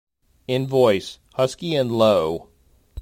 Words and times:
In 0.47 0.65
voice: 0.65 1.19
husky 1.35 1.75
and 1.75 1.91
low. 1.91 2.49